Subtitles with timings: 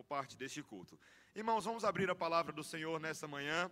[0.00, 0.98] como parte deste culto.
[1.34, 3.70] Irmãos, vamos abrir a palavra do Senhor nessa manhã,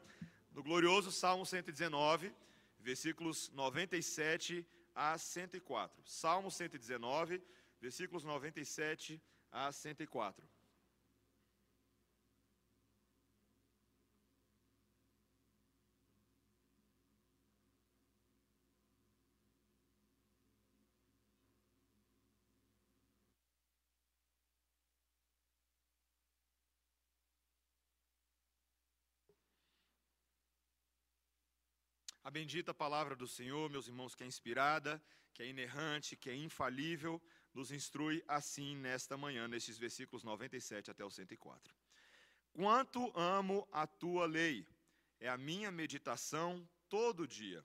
[0.53, 2.35] no glorioso Salmo 119,
[2.79, 6.03] versículos 97 a 104.
[6.05, 7.43] Salmo 119,
[7.81, 9.21] versículos 97
[9.51, 10.47] a 104.
[32.29, 36.37] A bendita palavra do Senhor, meus irmãos, que é inspirada, que é inerrante, que é
[36.37, 37.23] infalível,
[37.55, 41.75] nos instrui assim nesta manhã, nestes versículos 97 até o 104.
[42.53, 44.69] Quanto amo a tua lei,
[45.19, 47.65] é a minha meditação todo dia.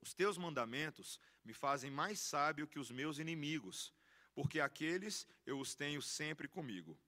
[0.00, 3.94] Os teus mandamentos me fazem mais sábio que os meus inimigos,
[4.34, 6.98] porque aqueles eu os tenho sempre comigo.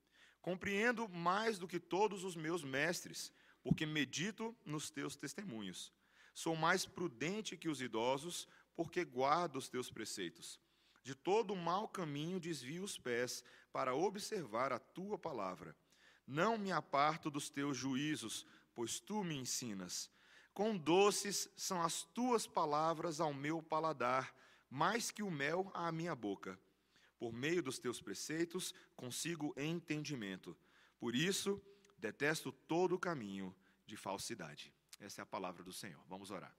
[0.41, 3.33] Compreendo mais do que todos os meus mestres,
[3.65, 5.93] porque medito nos teus testemunhos.
[6.39, 10.61] Sou mais prudente que os idosos, porque guardo os teus preceitos.
[11.03, 15.77] De todo mau caminho desvio os pés, para observar a tua palavra.
[16.25, 20.09] Não me aparto dos teus juízos, pois tu me ensinas.
[20.55, 24.33] Quão doces são as tuas palavras ao meu paladar,
[24.71, 26.57] mais que o mel à minha boca.
[27.19, 30.57] Por meio dos teus preceitos consigo entendimento.
[31.01, 31.61] Por isso,
[31.99, 33.53] detesto todo caminho
[33.85, 34.73] de falsidade.
[35.01, 36.03] Essa é a palavra do Senhor.
[36.09, 36.55] Vamos orar.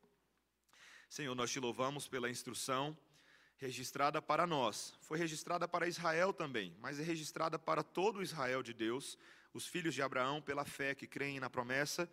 [1.10, 2.98] Senhor, nós te louvamos pela instrução
[3.58, 4.94] registrada para nós.
[5.02, 9.18] Foi registrada para Israel também, mas é registrada para todo Israel de Deus,
[9.54, 12.10] os filhos de Abraão, pela fé que creem na promessa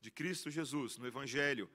[0.00, 1.70] de Cristo Jesus, no Evangelho,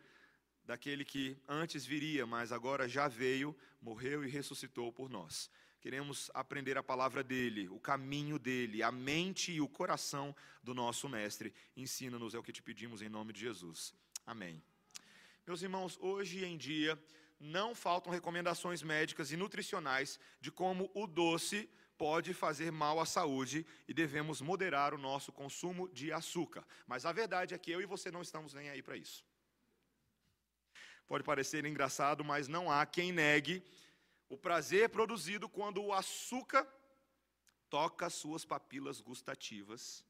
[0.63, 5.51] daquele que antes viria, mas agora já veio, morreu e ressuscitou por nós.
[5.81, 11.09] Queremos aprender a palavra dele, o caminho dele, a mente e o coração do nosso
[11.09, 11.51] Mestre.
[11.75, 13.91] Ensina-nos, é o que te pedimos em nome de Jesus.
[14.23, 14.61] Amém.
[15.45, 17.01] Meus irmãos, hoje em dia
[17.39, 23.65] não faltam recomendações médicas e nutricionais de como o doce pode fazer mal à saúde
[23.87, 26.63] e devemos moderar o nosso consumo de açúcar.
[26.85, 29.25] Mas a verdade é que eu e você não estamos nem aí para isso.
[31.07, 33.63] Pode parecer engraçado, mas não há quem negue
[34.31, 36.65] o prazer produzido quando o açúcar
[37.69, 40.05] toca suas papilas gustativas.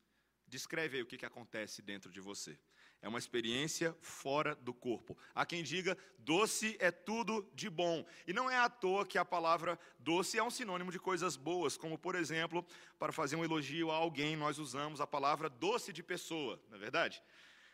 [0.48, 2.58] Descreve aí o que, que acontece dentro de você.
[3.02, 5.18] É uma experiência fora do corpo.
[5.34, 8.06] Há quem diga, doce é tudo de bom.
[8.28, 11.76] E não é à toa que a palavra doce é um sinônimo de coisas boas,
[11.76, 12.64] como, por exemplo,
[13.00, 16.80] para fazer um elogio a alguém, nós usamos a palavra doce de pessoa, não é
[16.80, 17.24] verdade?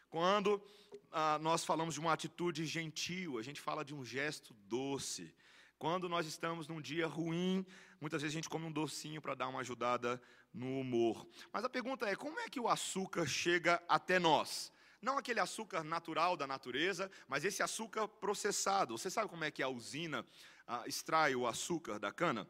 [0.09, 0.63] Quando
[1.11, 5.35] ah, nós falamos de uma atitude gentil, a gente fala de um gesto doce.
[5.79, 7.65] Quando nós estamos num dia ruim,
[8.01, 10.19] muitas vezes a gente come um docinho para dar uma ajudada
[10.51, 11.27] no humor.
[11.53, 14.71] Mas a pergunta é: como é que o açúcar chega até nós?
[14.99, 18.97] Não aquele açúcar natural da natureza, mas esse açúcar processado.
[18.97, 20.25] Você sabe como é que a usina
[20.65, 22.47] ah, extrai o açúcar da cana?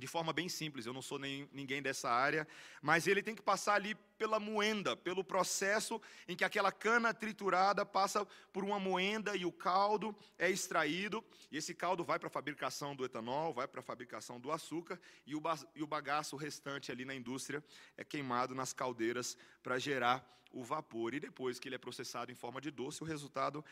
[0.00, 2.48] De forma bem simples, eu não sou nem ninguém dessa área,
[2.82, 7.86] mas ele tem que passar ali pela moenda, pelo processo em que aquela cana triturada
[7.86, 12.30] passa por uma moenda e o caldo é extraído, e esse caldo vai para a
[12.30, 15.42] fabricação do etanol, vai para a fabricação do açúcar, e o,
[15.74, 17.62] e o bagaço restante ali na indústria
[17.96, 21.14] é queimado nas caldeiras para gerar o vapor.
[21.14, 23.64] E depois que ele é processado em forma de doce, o resultado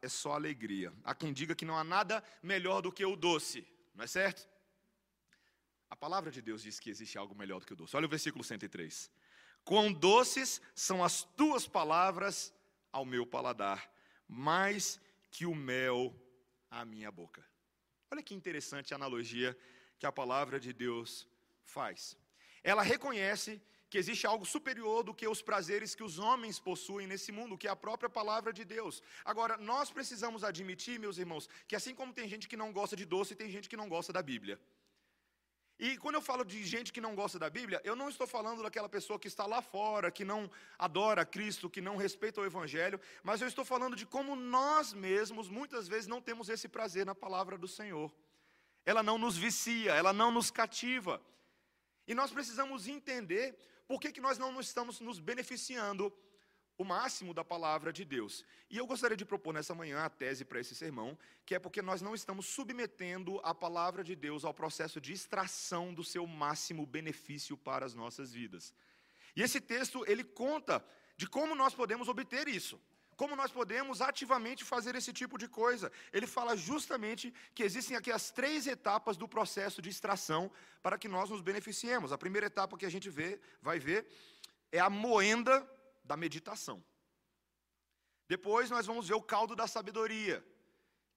[0.00, 0.92] é só alegria.
[1.04, 4.51] Há quem diga que não há nada melhor do que o doce, não é certo?
[5.92, 7.94] A palavra de Deus diz que existe algo melhor do que o doce.
[7.94, 9.10] Olha o versículo 103.
[9.62, 12.50] Quão doces são as tuas palavras
[12.90, 13.92] ao meu paladar,
[14.26, 14.98] mais
[15.30, 16.00] que o mel
[16.70, 17.44] à minha boca.
[18.10, 19.54] Olha que interessante a analogia
[19.98, 21.28] que a palavra de Deus
[21.62, 22.16] faz.
[22.64, 23.60] Ela reconhece
[23.90, 27.68] que existe algo superior do que os prazeres que os homens possuem nesse mundo, que
[27.68, 29.02] é a própria palavra de Deus.
[29.26, 33.04] Agora, nós precisamos admitir, meus irmãos, que assim como tem gente que não gosta de
[33.04, 34.58] doce, tem gente que não gosta da Bíblia.
[35.78, 38.62] E quando eu falo de gente que não gosta da Bíblia, eu não estou falando
[38.62, 43.00] daquela pessoa que está lá fora, que não adora Cristo, que não respeita o Evangelho,
[43.22, 47.14] mas eu estou falando de como nós mesmos, muitas vezes, não temos esse prazer na
[47.14, 48.12] palavra do Senhor.
[48.84, 51.20] Ela não nos vicia, ela não nos cativa.
[52.06, 56.12] E nós precisamos entender por que, que nós não estamos nos beneficiando
[56.78, 58.44] o máximo da palavra de Deus.
[58.70, 61.82] E eu gostaria de propor nessa manhã a tese para esse sermão, que é porque
[61.82, 66.86] nós não estamos submetendo a palavra de Deus ao processo de extração do seu máximo
[66.86, 68.74] benefício para as nossas vidas.
[69.36, 70.84] E esse texto, ele conta
[71.16, 72.80] de como nós podemos obter isso.
[73.16, 75.92] Como nós podemos ativamente fazer esse tipo de coisa?
[76.12, 80.50] Ele fala justamente que existem aqui as três etapas do processo de extração
[80.82, 82.10] para que nós nos beneficiemos.
[82.10, 84.06] A primeira etapa que a gente vê, vai ver
[84.72, 85.68] é a moenda
[86.12, 86.84] da meditação.
[88.28, 90.46] Depois nós vamos ver o caldo da sabedoria,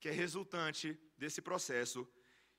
[0.00, 2.08] que é resultante desse processo.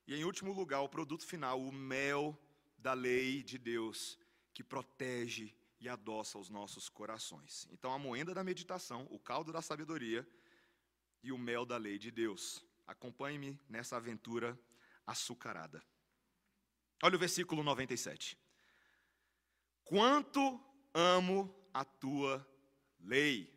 [0.06, 2.40] E em último lugar, o produto final, o mel
[2.78, 4.20] da lei de Deus,
[4.54, 7.68] que protege e adoça os nossos corações.
[7.72, 10.28] Então, a moenda da meditação, o caldo da sabedoria
[11.24, 12.64] e o mel da lei de Deus.
[12.86, 14.58] Acompanhe-me nessa aventura
[15.08, 15.84] açucarada.
[17.02, 18.38] Olha o versículo 97.
[19.84, 20.64] Quanto
[20.94, 22.46] amo a tua
[23.00, 23.54] lei.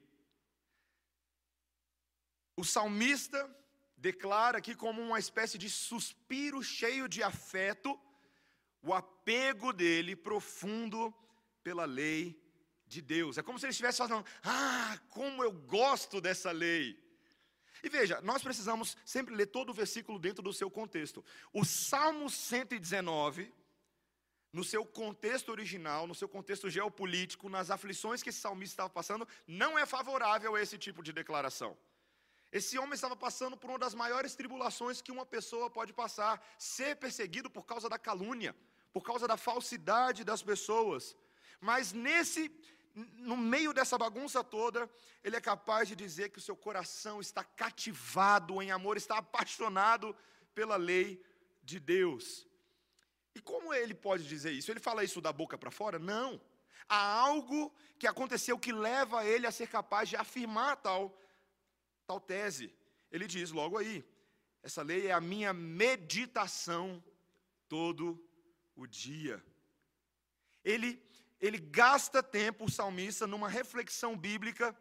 [2.55, 3.41] O salmista
[3.97, 7.99] declara aqui como uma espécie de suspiro cheio de afeto,
[8.83, 11.15] o apego dele profundo
[11.63, 12.39] pela lei
[12.87, 13.39] de Deus.
[13.39, 16.99] É como se ele estivesse falando: Ah, como eu gosto dessa lei.
[17.83, 21.25] E veja, nós precisamos sempre ler todo o versículo dentro do seu contexto.
[21.55, 23.51] O Salmo 119,
[24.53, 29.27] no seu contexto original, no seu contexto geopolítico, nas aflições que esse salmista estava passando,
[29.47, 31.77] não é favorável a esse tipo de declaração.
[32.53, 36.97] Esse homem estava passando por uma das maiores tribulações que uma pessoa pode passar: ser
[36.97, 38.57] perseguido por causa da calúnia,
[38.93, 41.17] por causa da falsidade das pessoas.
[41.61, 42.51] Mas nesse,
[42.95, 44.91] no meio dessa bagunça toda,
[45.23, 50.17] ele é capaz de dizer que o seu coração está cativado em amor, está apaixonado
[50.53, 51.23] pela lei
[51.63, 52.50] de Deus.
[53.35, 54.71] E como ele pode dizer isso?
[54.71, 55.99] Ele fala isso da boca para fora?
[55.99, 56.41] Não.
[56.89, 61.17] Há algo que aconteceu que leva ele a ser capaz de afirmar tal,
[62.07, 62.75] tal tese.
[63.11, 64.05] Ele diz logo aí:
[64.63, 67.03] essa lei é a minha meditação
[67.69, 68.23] todo
[68.75, 69.43] o dia.
[70.65, 71.01] Ele
[71.41, 74.77] ele gasta tempo, o salmista, numa reflexão bíblica,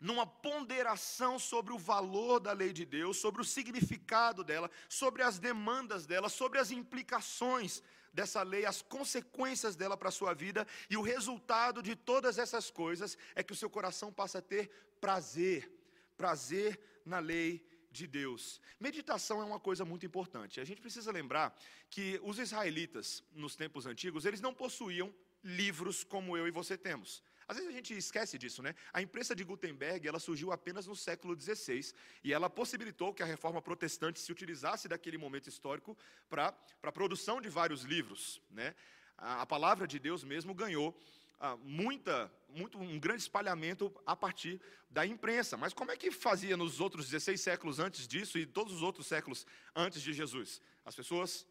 [0.00, 5.38] numa ponderação sobre o valor da lei de Deus, sobre o significado dela, sobre as
[5.38, 7.82] demandas dela, sobre as implicações
[8.12, 12.70] dessa lei, as consequências dela para a sua vida, e o resultado de todas essas
[12.70, 14.70] coisas é que o seu coração passa a ter
[15.00, 15.70] prazer,
[16.16, 18.60] prazer na lei de Deus.
[18.78, 20.60] Meditação é uma coisa muito importante.
[20.60, 21.56] A gente precisa lembrar
[21.90, 27.22] que os israelitas, nos tempos antigos, eles não possuíam livros como eu e você temos.
[27.46, 28.74] Às vezes a gente esquece disso, né?
[28.92, 31.92] A imprensa de Gutenberg, ela surgiu apenas no século XVI
[32.22, 35.96] e ela possibilitou que a reforma protestante se utilizasse daquele momento histórico
[36.28, 38.74] para a produção de vários livros, né?
[39.16, 40.96] A, a palavra de Deus mesmo ganhou
[41.40, 45.56] ah, muita, muito, um grande espalhamento a partir da imprensa.
[45.56, 49.06] Mas como é que fazia nos outros 16 séculos antes disso e todos os outros
[49.06, 50.62] séculos antes de Jesus?
[50.84, 51.46] As pessoas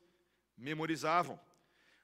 [0.57, 1.40] memorizavam.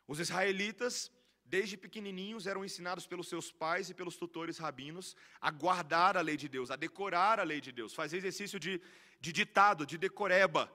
[0.07, 1.11] Os israelitas
[1.49, 6.37] desde pequenininhos eram ensinados pelos seus pais e pelos tutores rabinos a guardar a lei
[6.37, 8.79] de Deus, a decorar a lei de Deus, fazer exercício de,
[9.19, 10.71] de ditado, de decoreba.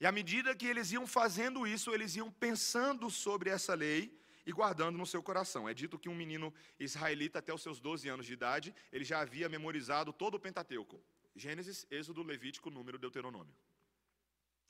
[0.00, 4.52] E à medida que eles iam fazendo isso, eles iam pensando sobre essa lei e
[4.52, 5.68] guardando no seu coração.
[5.68, 9.20] É dito que um menino israelita, até os seus 12 anos de idade, ele já
[9.20, 11.02] havia memorizado todo o Pentateuco.
[11.34, 13.54] Gênesis, Êxodo, Levítico, Número, Deuteronômio.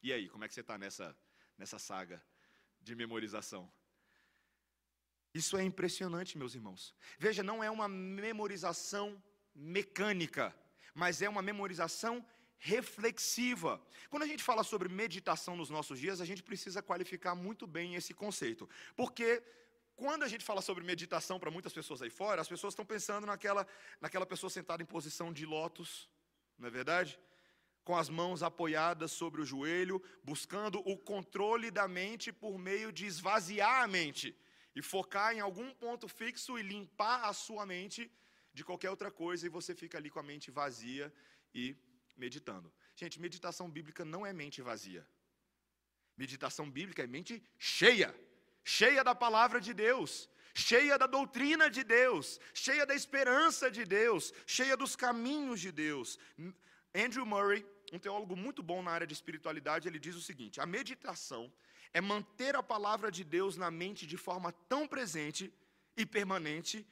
[0.03, 1.17] E aí, como é que você está nessa,
[1.57, 2.23] nessa saga
[2.81, 3.71] de memorização?
[5.41, 6.95] Isso é impressionante, meus irmãos.
[7.19, 9.07] Veja, não é uma memorização
[9.55, 10.45] mecânica,
[10.95, 12.25] mas é uma memorização
[12.59, 13.73] reflexiva.
[14.09, 17.97] Quando a gente fala sobre meditação nos nossos dias, a gente precisa qualificar muito bem
[17.97, 18.67] esse conceito.
[19.01, 19.43] Porque
[19.95, 23.27] quando a gente fala sobre meditação para muitas pessoas aí fora, as pessoas estão pensando
[23.27, 23.67] naquela,
[24.01, 26.09] naquela pessoa sentada em posição de lótus,
[26.59, 27.21] não é verdade?
[27.85, 33.05] Com as mãos apoiadas sobre o joelho, buscando o controle da mente por meio de
[33.05, 34.35] esvaziar a mente
[34.77, 38.13] e focar em algum ponto fixo e limpar a sua mente
[38.53, 41.07] de qualquer outra coisa e você fica ali com a mente vazia
[41.55, 41.75] e
[42.15, 42.71] meditando.
[42.95, 45.03] Gente, meditação bíblica não é mente vazia.
[46.15, 48.15] Meditação bíblica é mente cheia,
[48.63, 54.33] cheia da palavra de Deus, cheia da doutrina de Deus, cheia da esperança de Deus,
[54.47, 56.19] cheia dos caminhos de Deus.
[56.95, 60.67] Andrew Murray, um teólogo muito bom na área de espiritualidade, ele diz o seguinte: a
[60.67, 61.53] meditação
[61.93, 65.53] é manter a palavra de Deus na mente de forma tão presente
[65.97, 66.87] e permanente,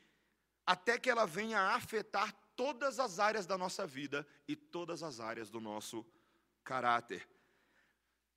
[0.67, 5.21] até que ela venha a afetar todas as áreas da nossa vida e todas as
[5.21, 6.07] áreas do nosso
[6.63, 7.29] caráter.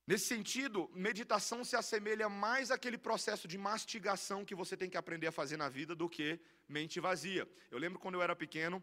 [0.06, 5.28] Nesse sentido, meditação se assemelha mais àquele processo de mastigação que você tem que aprender
[5.28, 7.46] a fazer na vida do que mente vazia.
[7.70, 8.82] Eu lembro quando eu era pequeno,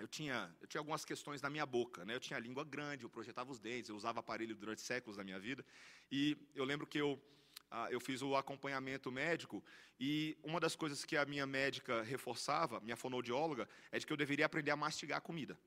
[0.00, 2.14] eu tinha, eu tinha algumas questões na minha boca, né?
[2.14, 5.22] Eu tinha a língua grande, eu projetava os dentes, eu usava aparelho durante séculos da
[5.22, 5.64] minha vida.
[6.10, 7.22] E eu lembro que eu,
[7.70, 9.62] ah, eu fiz o acompanhamento médico
[9.98, 14.16] e uma das coisas que a minha médica reforçava, minha fonoaudióloga, é de que eu
[14.16, 15.58] deveria aprender a mastigar a comida.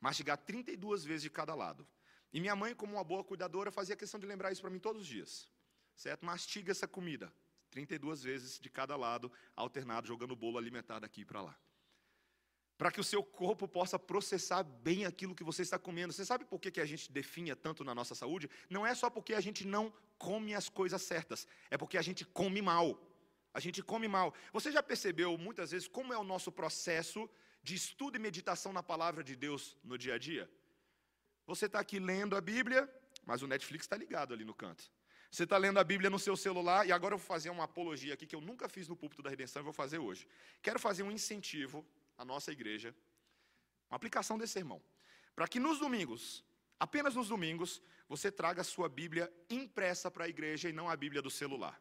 [0.00, 1.86] Mastigar 32 vezes de cada lado.
[2.32, 5.02] E minha mãe, como uma boa cuidadora, fazia questão de lembrar isso para mim todos
[5.02, 5.50] os dias.
[5.94, 6.24] Certo?
[6.24, 7.30] Mastiga essa comida.
[7.70, 11.58] 32 vezes de cada lado, alternado, jogando bolo alimentar daqui para lá.
[12.82, 16.12] Para que o seu corpo possa processar bem aquilo que você está comendo.
[16.12, 18.50] Você sabe por que, que a gente definha tanto na nossa saúde?
[18.68, 22.24] Não é só porque a gente não come as coisas certas, é porque a gente
[22.24, 23.00] come mal.
[23.54, 24.34] A gente come mal.
[24.52, 27.30] Você já percebeu muitas vezes como é o nosso processo
[27.62, 30.50] de estudo e meditação na palavra de Deus no dia a dia?
[31.46, 32.92] Você está aqui lendo a Bíblia,
[33.24, 34.90] mas o Netflix está ligado ali no canto.
[35.30, 38.14] Você está lendo a Bíblia no seu celular, e agora eu vou fazer uma apologia
[38.14, 40.26] aqui que eu nunca fiz no púlpito da redenção e vou fazer hoje.
[40.60, 41.86] Quero fazer um incentivo
[42.16, 42.94] à nossa igreja,
[43.90, 44.82] uma aplicação desse sermão,
[45.34, 46.44] para que nos domingos,
[46.78, 50.96] apenas nos domingos, você traga a sua Bíblia impressa para a igreja e não a
[50.96, 51.80] Bíblia do celular.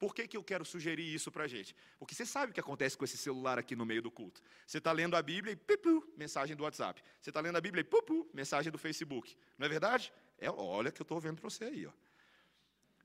[0.00, 1.76] Por que, que eu quero sugerir isso para a gente?
[1.98, 4.40] Porque você sabe o que acontece com esse celular aqui no meio do culto.
[4.66, 7.02] Você está lendo a Bíblia e pipu, mensagem do WhatsApp.
[7.20, 9.36] Você está lendo a Bíblia e pupu, mensagem do Facebook.
[9.58, 10.10] Não é verdade?
[10.38, 11.86] É, olha que eu estou vendo para você aí.
[11.86, 11.92] Ó.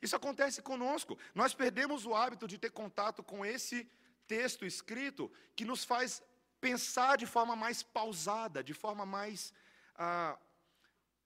[0.01, 1.19] Isso acontece conosco.
[1.33, 3.85] Nós perdemos o hábito de ter contato com esse
[4.25, 6.23] texto escrito que nos faz
[6.67, 9.53] pensar de forma mais pausada, de forma mais
[9.95, 10.35] ah,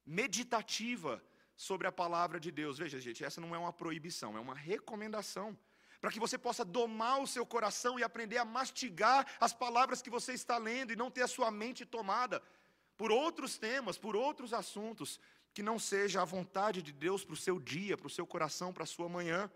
[0.05, 1.13] meditativa
[1.55, 2.77] sobre a palavra de Deus.
[2.83, 5.57] Veja, gente, essa não é uma proibição, é uma recomendação.
[6.01, 10.09] Para que você possa domar o seu coração e aprender a mastigar as palavras que
[10.17, 12.41] você está lendo e não ter a sua mente tomada
[12.97, 15.19] por outros temas, por outros assuntos,
[15.53, 18.73] que não seja a vontade de Deus para o seu dia, para o seu coração,
[18.73, 19.49] para a sua manhã.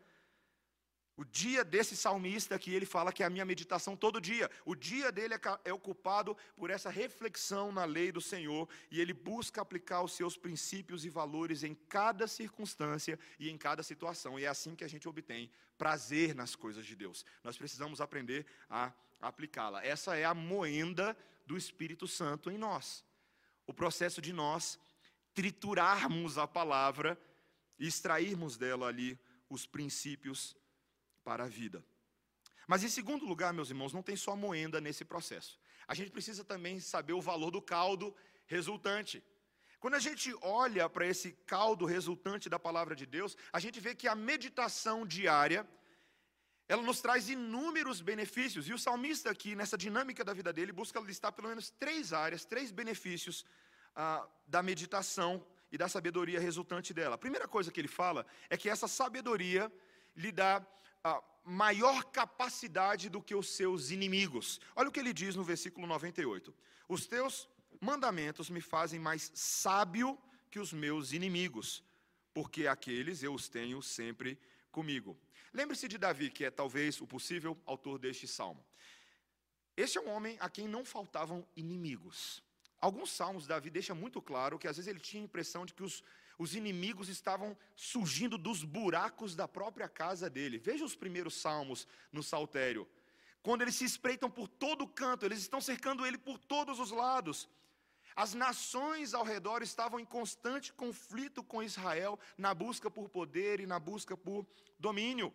[1.15, 4.74] O dia desse salmista que ele fala que é a minha meditação todo dia, o
[4.74, 9.62] dia dele é, é ocupado por essa reflexão na lei do Senhor e ele busca
[9.62, 14.39] aplicar os seus princípios e valores em cada circunstância e em cada situação.
[14.39, 17.24] E é assim que a gente obtém prazer nas coisas de Deus.
[17.43, 18.91] Nós precisamos aprender a
[19.22, 19.86] aplicá-la.
[19.86, 21.15] Essa é a moenda
[21.46, 23.05] do Espírito Santo em nós.
[23.67, 24.79] O processo de nós
[25.36, 27.20] triturarmos a palavra
[27.77, 30.55] e extrairmos dela ali os princípios
[31.24, 31.84] para a vida.
[32.68, 35.60] Mas em segundo lugar, meus irmãos, não tem só moenda nesse processo.
[35.88, 38.15] A gente precisa também saber o valor do caldo
[38.46, 39.24] resultante.
[39.80, 43.94] Quando a gente olha para esse caldo resultante da palavra de Deus, a gente vê
[43.94, 45.68] que a meditação diária,
[46.70, 48.68] ela nos traz inúmeros benefícios.
[48.70, 52.46] E o salmista aqui, nessa dinâmica da vida dele, busca listar pelo menos três áreas,
[52.46, 53.46] três benefícios
[53.94, 57.15] ah, da meditação e da sabedoria resultante dela.
[57.15, 59.72] A primeira coisa que ele fala é que essa sabedoria
[60.15, 60.65] lhe dá
[61.43, 64.62] maior capacidade do que os seus inimigos.
[64.75, 66.53] Olha o que ele diz no versículo 98.
[66.88, 67.50] Os teus
[67.81, 70.17] mandamentos me fazem mais sábio
[70.50, 71.83] que os meus inimigos,
[72.33, 74.39] porque aqueles eu os tenho sempre
[74.72, 75.17] comigo.
[75.53, 78.63] Lembre-se de Davi, que é talvez o possível autor deste salmo.
[79.75, 82.41] Este é um homem a quem não faltavam inimigos.
[82.79, 85.83] Alguns salmos, Davi deixa muito claro que às vezes ele tinha a impressão de que
[85.83, 86.03] os
[86.38, 90.58] os inimigos estavam surgindo dos buracos da própria casa dele.
[90.58, 92.88] Veja os primeiros salmos no saltério.
[93.42, 97.50] Quando eles se espreitam por todo canto, eles estão cercando ele por todos os lados.
[98.16, 103.66] As nações ao redor estavam em constante conflito com Israel na busca por poder e
[103.66, 104.46] na busca por
[104.80, 105.34] domínio.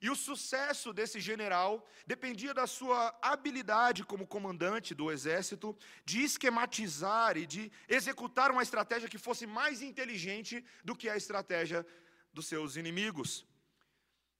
[0.00, 7.36] E o sucesso desse general dependia da sua habilidade como comandante do exército de esquematizar
[7.36, 11.86] e de executar uma estratégia que fosse mais inteligente do que a estratégia
[12.32, 13.46] dos seus inimigos.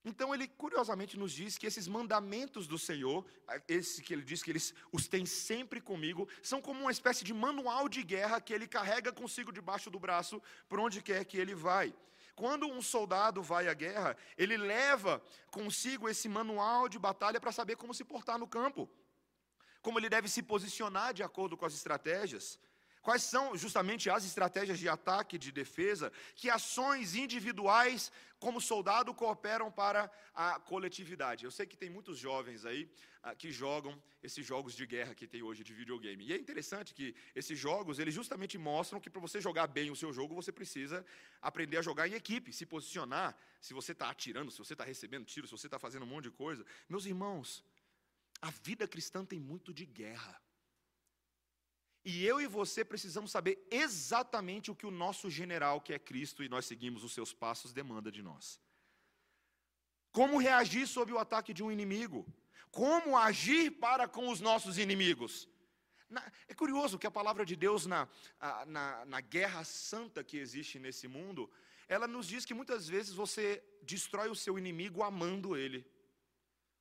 [0.03, 3.27] Então ele curiosamente nos diz que esses mandamentos do Senhor,
[3.69, 7.35] esse que ele diz que eles os tem sempre comigo, são como uma espécie de
[7.35, 11.55] manual de guerra que ele carrega consigo debaixo do braço por onde quer que ele
[11.55, 11.95] vai.
[12.35, 17.77] Quando um soldado vai à guerra, ele leva consigo esse manual de batalha para saber
[17.77, 18.89] como se portar no campo,
[19.83, 22.59] como ele deve se posicionar de acordo com as estratégias.
[23.03, 26.13] Quais são justamente as estratégias de ataque de defesa?
[26.35, 31.45] Que ações individuais, como soldado, cooperam para a coletividade?
[31.45, 32.91] Eu sei que tem muitos jovens aí
[33.23, 36.27] ah, que jogam esses jogos de guerra que tem hoje de videogame.
[36.27, 39.97] E é interessante que esses jogos, eles justamente mostram que para você jogar bem o
[39.97, 41.05] seu jogo, você precisa
[41.41, 45.25] aprender a jogar em equipe, se posicionar, se você está atirando, se você está recebendo
[45.25, 46.67] tiro, se você está fazendo um monte de coisa.
[46.87, 47.65] Meus irmãos,
[48.43, 50.39] a vida cristã tem muito de guerra.
[52.05, 56.43] E eu e você precisamos saber exatamente o que o nosso general, que é Cristo,
[56.43, 58.61] e nós seguimos os seus passos, demanda de nós.
[60.11, 62.27] Como reagir sob o ataque de um inimigo?
[62.71, 65.49] como agir para com os nossos inimigos.
[66.49, 68.09] é curioso que a palavra de Deus, na,
[68.67, 71.51] na, na guerra santa que existe nesse mundo,
[71.89, 75.87] ela nos diz que muitas vezes você destrói o seu inimigo amando ele,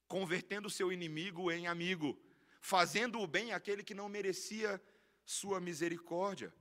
[0.07, 2.19] convertendo o seu inimigo em amigo,
[2.61, 4.81] fazendo o bem àquele que não merecia
[5.29, 6.51] sua misericórdia.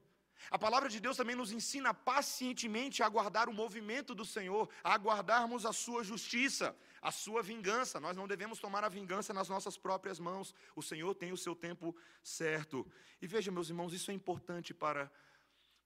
[0.51, 4.93] A palavra de Deus também nos ensina pacientemente a aguardar o movimento do Senhor, a
[4.93, 7.99] aguardarmos a sua justiça, a sua vingança.
[7.99, 10.55] Nós não devemos tomar a vingança nas nossas próprias mãos.
[10.77, 12.87] O Senhor tem o seu tempo certo.
[13.23, 15.11] E veja, meus irmãos, isso é importante para,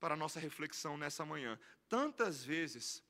[0.00, 1.58] para a nossa reflexão nessa manhã.
[1.88, 3.02] Tantas vezes,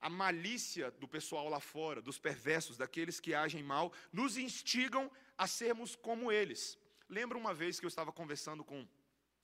[0.00, 5.46] a malícia do pessoal lá fora, dos perversos, daqueles que agem mal, nos instigam a
[5.46, 6.76] sermos como eles.
[7.08, 8.86] Lembro uma vez que eu estava conversando com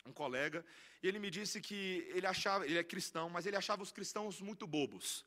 [0.07, 0.65] um colega,
[1.03, 4.41] e ele me disse que ele achava, ele é cristão, mas ele achava os cristãos
[4.41, 5.25] muito bobos.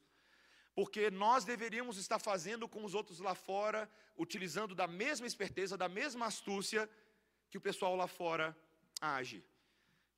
[0.75, 5.87] Porque nós deveríamos estar fazendo com os outros lá fora, utilizando da mesma esperteza, da
[5.87, 6.89] mesma astúcia
[7.49, 8.57] que o pessoal lá fora
[8.99, 9.43] age.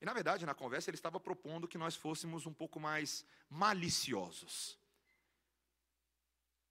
[0.01, 4.77] E na verdade, na conversa, ele estava propondo que nós fôssemos um pouco mais maliciosos.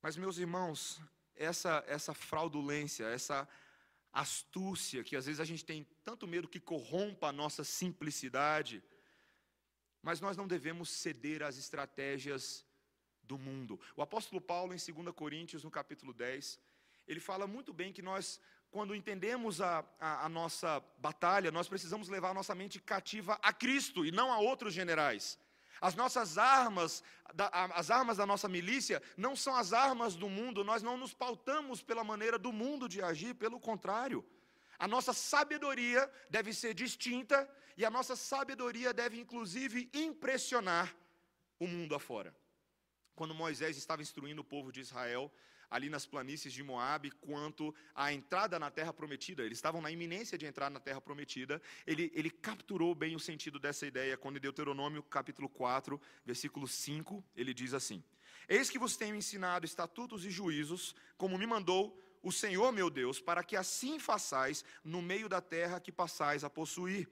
[0.01, 1.01] Mas, meus irmãos,
[1.35, 3.49] essa, essa fraudulência, essa
[4.15, 8.83] astúcia, que às vezes a gente tem tanto medo que corrompa a nossa simplicidade,
[10.01, 12.65] mas nós não devemos ceder às estratégias
[13.23, 13.81] do mundo.
[13.97, 16.61] O apóstolo Paulo, em 2 Coríntios, no capítulo 10,
[17.09, 18.41] ele fala muito bem que nós,
[18.71, 23.53] quando entendemos a, a, a nossa batalha, nós precisamos levar a nossa mente cativa a
[23.53, 25.39] Cristo e não a outros generais.
[25.81, 27.03] As nossas armas,
[27.75, 31.83] as armas da nossa milícia, não são as armas do mundo, nós não nos pautamos
[31.83, 34.25] pela maneira do mundo de agir, pelo contrário.
[34.79, 40.95] A nossa sabedoria deve ser distinta e a nossa sabedoria deve, inclusive, impressionar
[41.59, 42.35] o mundo afora.
[43.15, 45.33] Quando Moisés estava instruindo o povo de Israel
[45.75, 49.43] ali nas planícies de Moabe quanto à entrada na terra prometida.
[49.43, 51.61] Eles estavam na iminência de entrar na terra prometida.
[51.85, 57.25] Ele, ele capturou bem o sentido dessa ideia quando em Deuteronômio capítulo 4, versículo 5,
[57.35, 58.05] ele diz assim:
[58.49, 63.21] Eis que vos tenho ensinado estatutos e juízos, como me mandou o Senhor meu Deus,
[63.21, 67.09] para que assim façais no meio da terra que passais a possuir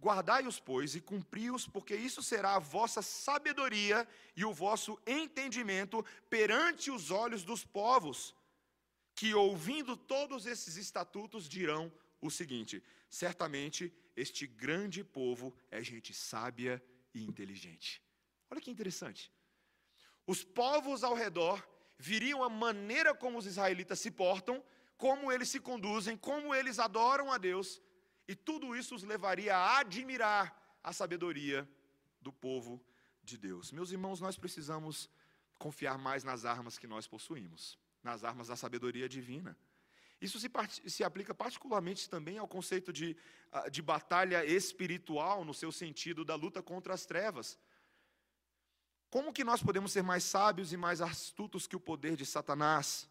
[0.00, 6.90] Guardai-os, pois, e cumpri-os, porque isso será a vossa sabedoria e o vosso entendimento perante
[6.90, 8.34] os olhos dos povos,
[9.14, 16.82] que, ouvindo todos esses estatutos, dirão o seguinte: certamente este grande povo é gente sábia
[17.12, 18.00] e inteligente.
[18.48, 19.32] Olha que interessante.
[20.26, 21.66] Os povos ao redor
[21.98, 24.62] viriam a maneira como os israelitas se portam,
[24.96, 27.80] como eles se conduzem, como eles adoram a Deus,
[28.28, 31.68] e tudo isso os levaria a admirar a sabedoria
[32.20, 32.80] do povo
[33.24, 33.72] de Deus.
[33.72, 35.10] Meus irmãos, nós precisamos
[35.58, 39.56] confiar mais nas armas que nós possuímos, nas armas da sabedoria divina.
[40.20, 40.50] Isso se,
[40.86, 43.16] se aplica particularmente também ao conceito de,
[43.50, 47.58] ah, de batalha espiritual, no seu sentido da luta contra as trevas.
[49.10, 53.08] Como que nós podemos ser mais sábios e mais astutos que o poder de Satanás?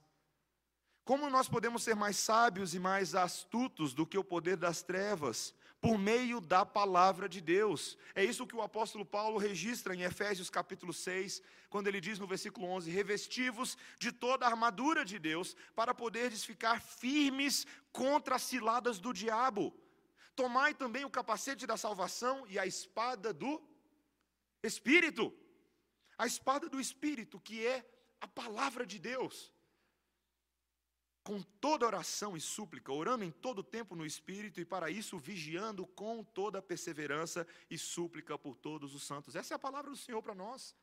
[1.07, 5.55] Como nós podemos ser mais sábios e mais astutos do que o poder das trevas?
[5.79, 7.97] Por meio da palavra de Deus.
[8.13, 12.27] É isso que o apóstolo Paulo registra em Efésios capítulo 6, quando ele diz no
[12.27, 18.41] versículo 11: Revestivos de toda a armadura de Deus, para poderes ficar firmes contra as
[18.41, 19.73] ciladas do diabo.
[20.35, 23.63] Tomai também o capacete da salvação e a espada do
[24.61, 25.33] Espírito.
[26.17, 27.89] A espada do Espírito, que é
[28.19, 29.55] a palavra de Deus
[31.27, 35.85] com toda oração e súplica, orando em todo tempo no Espírito, e para isso vigiando
[35.85, 39.35] com toda perseverança e súplica por todos os santos.
[39.35, 40.73] Essa é a palavra do Senhor para nós.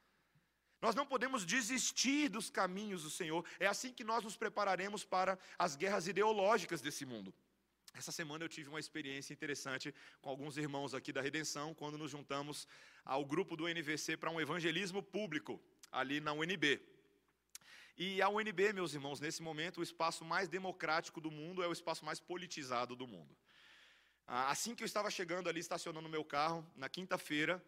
[0.82, 3.42] Nós não podemos desistir dos caminhos do Senhor.
[3.58, 7.32] É assim que nós nos prepararemos para as guerras ideológicas desse mundo.
[7.94, 12.10] Essa semana eu tive uma experiência interessante com alguns irmãos aqui da Redenção, quando nos
[12.10, 12.68] juntamos
[13.02, 15.58] ao grupo do NVC para um evangelismo público,
[15.90, 16.82] ali na UNB.
[17.96, 21.72] E a UNB, meus irmãos, nesse momento, o espaço mais democrático do mundo é o
[21.72, 23.36] espaço mais politizado do mundo.
[24.26, 27.62] Ah, assim que eu estava chegando ali, estacionando o meu carro, na quinta-feira,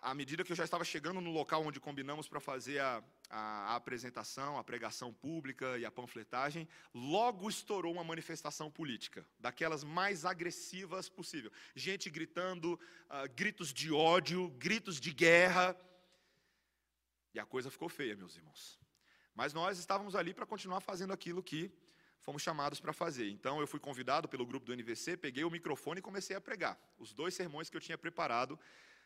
[0.00, 3.38] à medida que eu já estava chegando no local onde combinamos para fazer a, a,
[3.72, 10.24] a, apresentação, a pregação pública e a panfletagem, logo estourou uma manifestação política, daquelas mais
[10.24, 11.50] agressivas possível.
[11.74, 15.76] Gente gritando, uh, gritos de ódio, gritos de guerra.
[17.34, 18.78] E a coisa ficou feia, meus irmãos.
[19.38, 21.70] Mas nós estávamos ali para continuar fazendo aquilo que
[22.18, 23.30] fomos chamados para fazer.
[23.30, 26.76] Então eu fui convidado pelo grupo do NVC, peguei o microfone e comecei a pregar
[26.98, 28.58] os dois sermões que eu tinha preparado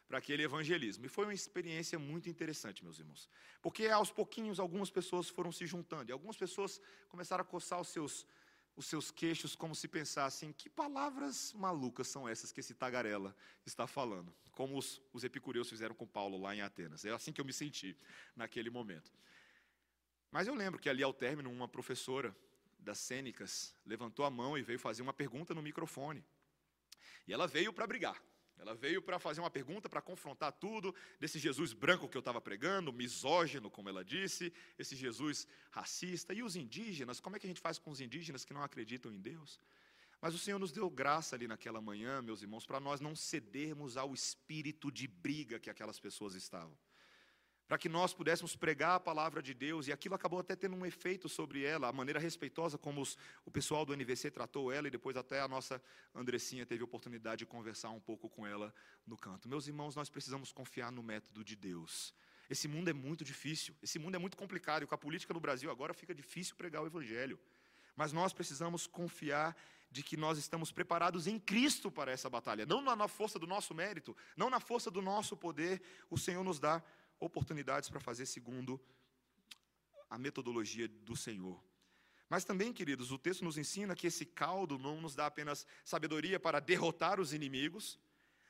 [0.09, 1.05] para aquele evangelismo.
[1.05, 3.29] E foi uma experiência muito interessante, meus irmãos.
[3.61, 7.89] Porque aos pouquinhos algumas pessoas foram se juntando e algumas pessoas começaram a coçar os
[7.89, 8.27] seus
[8.75, 13.87] os seus queixos como se pensassem que palavras malucas são essas que esse tagarela está
[13.87, 17.05] falando, como os, os epicureus fizeram com Paulo lá em Atenas.
[17.05, 17.95] É assim que eu me senti
[18.35, 19.13] naquele momento.
[20.33, 22.35] Mas eu lembro que ali ao término, uma professora
[22.79, 26.25] das cênicas levantou a mão e veio fazer uma pergunta no microfone.
[27.29, 28.21] E ela veio para brigar.
[28.59, 32.41] Ela veio para fazer uma pergunta, para confrontar tudo desse Jesus branco que eu estava
[32.41, 36.33] pregando, misógino, como ela disse, esse Jesus racista.
[36.33, 39.13] E os indígenas, como é que a gente faz com os indígenas que não acreditam
[39.13, 39.61] em Deus?
[40.21, 43.99] Mas o Senhor nos deu graça ali naquela manhã, meus irmãos, para nós não cedermos
[43.99, 46.75] ao espírito de briga que aquelas pessoas estavam
[47.73, 50.85] para que nós pudéssemos pregar a palavra de Deus, e aquilo acabou até tendo um
[50.85, 54.91] efeito sobre ela, a maneira respeitosa como os, o pessoal do NVC tratou ela, e
[54.91, 55.83] depois até a nossa
[56.15, 58.75] Andressinha teve oportunidade de conversar um pouco com ela
[59.07, 59.49] no canto.
[59.49, 62.13] Meus irmãos, nós precisamos confiar no método de Deus.
[62.51, 65.41] Esse mundo é muito difícil, esse mundo é muito complicado, e com a política no
[65.41, 67.41] Brasil agora fica difícil pregar o Evangelho.
[67.97, 69.57] Mas nós precisamos confiar
[69.91, 73.75] de que nós estamos preparados em Cristo para essa batalha, não na força do nosso
[73.75, 76.83] mérito, não na força do nosso poder, o Senhor nos dá
[77.25, 78.81] oportunidades para fazer segundo
[80.11, 81.63] a metodologia do Senhor.
[82.29, 86.41] Mas também, queridos, o texto nos ensina que esse caldo não nos dá apenas sabedoria
[86.41, 87.99] para derrotar os inimigos,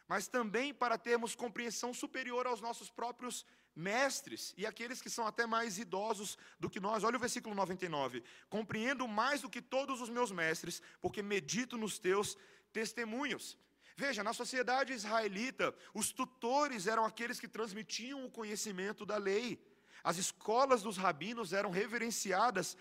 [0.08, 5.46] mas também para termos compreensão superior aos nossos próprios mestres e aqueles que são até
[5.46, 7.04] mais idosos do que nós.
[7.04, 8.22] Olha o versículo 99.
[8.48, 12.36] Compreendo mais do que todos os meus mestres, porque medito nos teus
[12.72, 13.58] testemunhos.
[13.96, 19.60] Veja, na sociedade israelita, os tutores eram aqueles que transmitiam o conhecimento da lei.
[20.02, 22.76] As escolas dos rabinos eram reverenciadas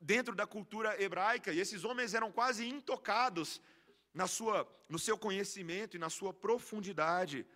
[0.00, 3.60] dentro da cultura hebraica e esses homens eram quase intocados
[4.12, 7.46] na sua, no seu conhecimento e na sua profundidade.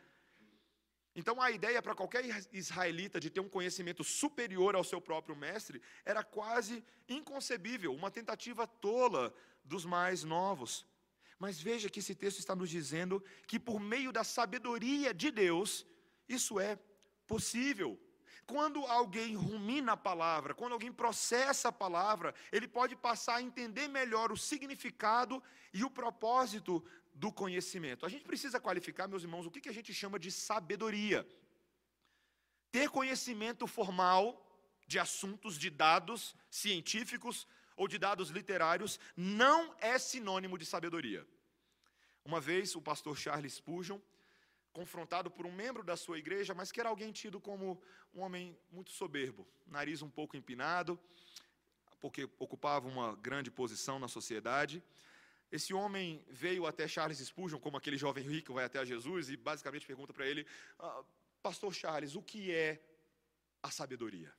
[1.14, 5.82] Então, a ideia para qualquer israelita de ter um conhecimento superior ao seu próprio mestre
[6.04, 10.86] era quase inconcebível, uma tentativa tola dos mais novos.
[11.38, 15.86] Mas veja que esse texto está nos dizendo que por meio da sabedoria de Deus,
[16.28, 16.78] isso é
[17.26, 17.98] possível.
[18.46, 23.86] Quando alguém rumina a palavra, quando alguém processa a palavra, ele pode passar a entender
[23.88, 26.82] melhor o significado e o propósito
[27.14, 28.06] do conhecimento.
[28.06, 31.28] A gente precisa qualificar, meus irmãos, o que a gente chama de sabedoria.
[32.72, 34.44] Ter conhecimento formal
[34.86, 37.46] de assuntos, de dados científicos,
[37.78, 41.26] ou de dados literários não é sinônimo de sabedoria.
[42.24, 44.00] Uma vez o pastor Charles Spurgeon,
[44.72, 47.80] confrontado por um membro da sua igreja, mas que era alguém tido como
[48.12, 50.98] um homem muito soberbo, nariz um pouco empinado,
[52.00, 54.82] porque ocupava uma grande posição na sociedade.
[55.50, 59.86] Esse homem veio até Charles Spurgeon, como aquele jovem rico vai até Jesus, e basicamente
[59.86, 60.46] pergunta para ele:
[60.78, 61.02] ah,
[61.42, 62.82] Pastor Charles, o que é
[63.62, 64.32] a sabedoria?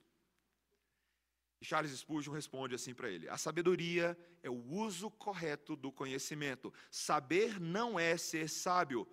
[1.62, 6.72] Charles Spurgeon responde assim para ele: A sabedoria é o uso correto do conhecimento.
[6.90, 9.06] Saber não é ser sábio.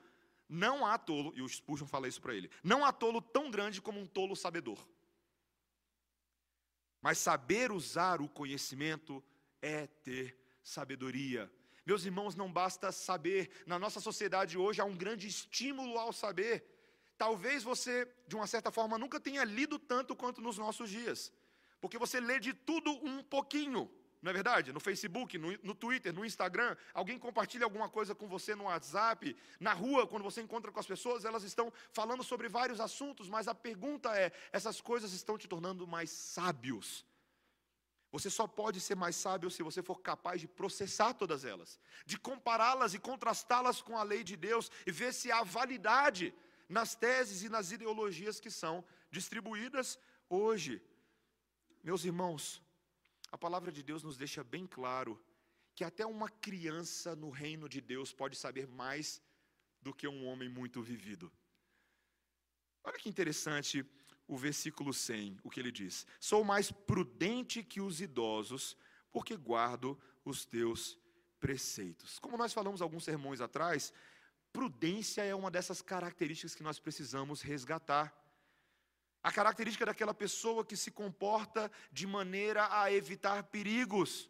[0.49, 3.81] Não há tolo, e o Spurgeon fala isso para ele: não há tolo tão grande
[3.81, 4.87] como um tolo sabedor.
[7.01, 9.23] Mas saber usar o conhecimento
[9.61, 11.51] é ter sabedoria.
[11.85, 13.49] Meus irmãos, não basta saber.
[13.65, 16.65] Na nossa sociedade hoje há um grande estímulo ao saber.
[17.17, 21.31] Talvez você, de uma certa forma, nunca tenha lido tanto quanto nos nossos dias.
[21.79, 23.89] Porque você lê de tudo um pouquinho,
[24.21, 24.73] não é verdade?
[24.73, 29.35] No Facebook, no, no, Twitter, no Instagram, alguém compartilha alguma coisa com você no WhatsApp,
[29.59, 33.47] na rua, quando você encontra com as pessoas, elas estão falando sobre vários assuntos, mas
[33.47, 37.05] a pergunta é: essas coisas estão te tornando mais sábios?
[38.11, 42.17] Você só pode ser mais sábio se você for capaz de processar todas elas, de
[42.17, 46.33] compará-las e contrastá-las com a lei de Deus e ver se há validade
[46.69, 50.81] nas teses e nas ideologias que são distribuídas hoje.
[51.87, 52.61] Meus irmãos,
[53.31, 55.17] a palavra de Deus nos deixa bem claro
[55.73, 59.21] que até uma criança no reino de Deus pode saber mais
[59.81, 61.31] do que um homem muito vivido.
[62.83, 63.85] Olha que interessante
[64.27, 68.75] o versículo 100, o que ele diz: Sou mais prudente que os idosos,
[69.09, 70.99] porque guardo os teus
[71.39, 72.19] preceitos.
[72.19, 73.93] Como nós falamos alguns sermões atrás,
[74.51, 78.13] prudência é uma dessas características que nós precisamos resgatar.
[79.23, 84.29] A característica daquela pessoa que se comporta de maneira a evitar perigos,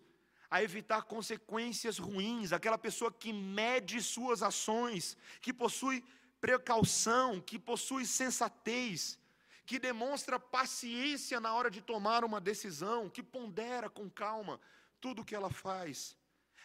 [0.50, 6.04] a evitar consequências ruins, aquela pessoa que mede suas ações, que possui
[6.40, 9.20] precaução, que possui sensatez,
[9.66, 14.60] que demonstra paciência na hora de tomar uma decisão, que pondera com calma
[15.02, 16.16] tudo o que ela faz.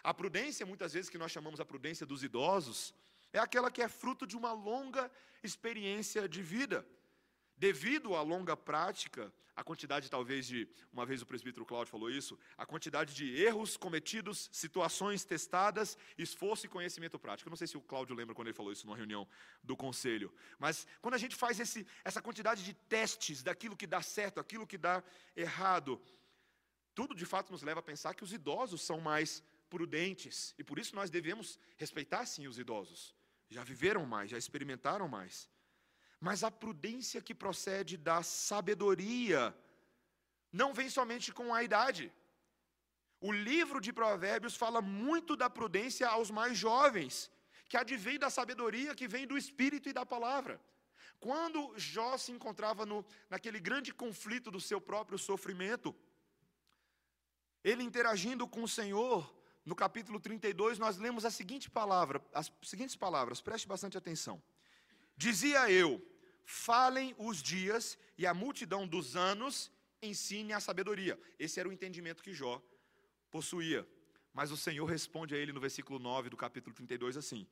[0.03, 2.95] A prudência, muitas vezes que nós chamamos a prudência dos idosos,
[3.33, 5.11] é aquela que é fruto de uma longa
[5.43, 6.87] experiência de vida.
[7.63, 12.37] Devido à longa prática, a quantidade talvez de, uma vez o presbítero Cláudio falou isso,
[12.59, 17.47] a quantidade de erros cometidos, situações testadas, esforço e conhecimento prático.
[17.47, 19.29] Eu não sei se o Cláudio lembra quando ele falou isso numa reunião
[19.63, 24.03] do conselho, mas quando a gente faz esse, essa quantidade de testes daquilo que dá
[24.03, 25.01] certo, aquilo que dá
[25.37, 26.03] errado,
[26.97, 30.81] tudo de fato nos leva a pensar que os idosos são mais prudentes, e por
[30.81, 33.15] isso nós devemos respeitar sim os idosos.
[33.49, 35.49] já viveram mais, já experimentaram mais.
[36.27, 39.53] Mas a prudência que procede da sabedoria
[40.53, 42.13] não vem somente com a idade.
[43.21, 47.29] O livro de Provérbios fala muito da prudência aos mais jovens,
[47.69, 50.61] que advém da sabedoria que vem do Espírito e da palavra.
[51.19, 55.93] Quando Jó se encontrava no, naquele grande conflito do seu próprio sofrimento,
[57.65, 59.19] ele interagindo com o Senhor,
[59.65, 64.41] no capítulo 32, nós lemos a seguinte palavra, as seguintes palavras, preste bastante atenção.
[65.17, 66.01] Dizia eu:
[66.45, 69.71] falem os dias e a multidão dos anos
[70.03, 71.19] ensine a sabedoria.
[71.39, 72.63] Esse era o entendimento que Jó
[73.31, 73.87] possuía.
[74.33, 77.47] Mas o Senhor responde a ele no versículo 9 do capítulo 32 assim: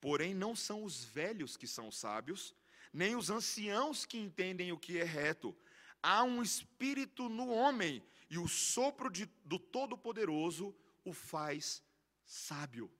[0.00, 2.54] Porém, não são os velhos que são sábios,
[2.92, 5.56] nem os anciãos que entendem o que é reto.
[6.02, 11.82] Há um espírito no homem, e o sopro de, do Todo-Poderoso o faz
[12.24, 12.90] sábio.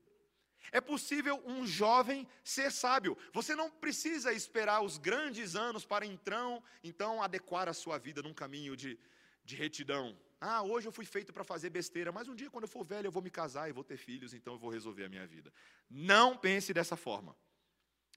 [0.72, 3.16] É possível um jovem ser sábio.
[3.32, 8.34] Você não precisa esperar os grandes anos para então, então adequar a sua vida num
[8.34, 8.98] caminho de,
[9.44, 10.16] de retidão.
[10.40, 13.06] Ah, hoje eu fui feito para fazer besteira, mas um dia, quando eu for velho,
[13.06, 15.52] eu vou me casar e vou ter filhos, então eu vou resolver a minha vida.
[15.88, 17.34] Não pense dessa forma.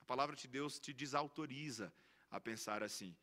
[0.01, 1.93] A palavra de Deus te desautoriza
[2.29, 3.15] a pensar assim.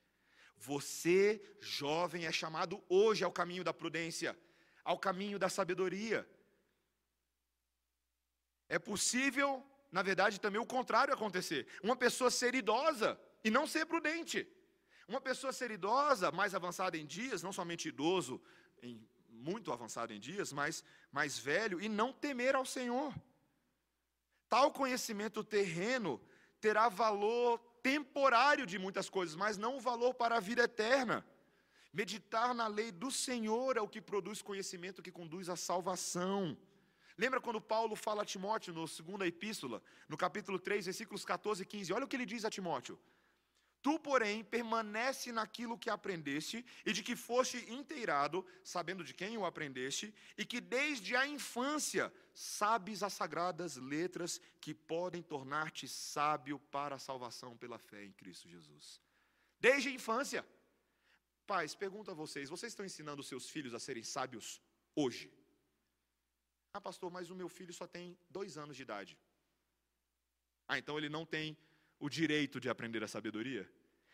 [0.56, 4.36] Você, jovem, é chamado hoje ao caminho da prudência,
[4.82, 6.26] ao caminho da sabedoria.
[8.68, 11.66] É possível, na verdade, também o contrário acontecer.
[11.82, 14.46] Uma pessoa ser idosa e não ser prudente.
[15.08, 18.42] Uma pessoa ser idosa, mais avançada em dias, não somente idoso,
[18.82, 23.14] em, muito avançado em dias, mas mais velho, e não temer ao Senhor.
[24.48, 26.20] Tal conhecimento terreno
[26.60, 31.24] terá valor temporário de muitas coisas, mas não o valor para a vida eterna.
[31.92, 36.56] Meditar na lei do Senhor é o que produz conhecimento que conduz à salvação.
[37.18, 41.66] Lembra quando Paulo fala a Timóteo, no segunda epístola, no capítulo 3, versículos 14 e
[41.66, 41.92] 15?
[41.92, 42.98] Olha o que ele diz a Timóteo.
[43.86, 49.46] Tu, porém, permanece naquilo que aprendeste e de que foste inteirado, sabendo de quem o
[49.46, 56.96] aprendeste, e que desde a infância sabes as sagradas letras que podem tornar-te sábio para
[56.96, 59.00] a salvação pela fé em Cristo Jesus.
[59.60, 60.44] Desde a infância.
[61.46, 64.60] Pais, pergunto a vocês: vocês estão ensinando seus filhos a serem sábios
[64.96, 65.32] hoje?
[66.76, 69.18] Ah, pastor, mas o meu filho só tem dois anos de idade.
[70.68, 71.56] Ah, então ele não tem
[71.98, 73.66] o direito de aprender a sabedoria?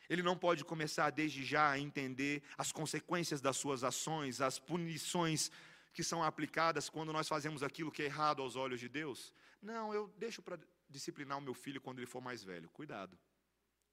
[0.09, 5.51] Ele não pode começar desde já a entender as consequências das suas ações, as punições
[5.93, 9.35] que são aplicadas quando nós fazemos aquilo que é errado aos olhos de Deus?
[9.61, 10.57] Não, eu deixo para
[10.89, 12.71] disciplinar o meu filho quando ele for mais velho.
[12.71, 13.19] Cuidado,